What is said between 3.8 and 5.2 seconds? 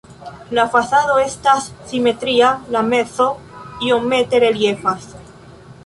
iomete reliefas.